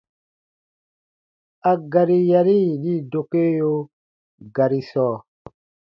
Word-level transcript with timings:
A 1.69 1.71
gari 1.91 2.17
yari 2.31 2.55
yini 2.65 2.93
dokeo 3.11 3.73
gari 4.55 4.79
sɔɔ: 4.89 5.15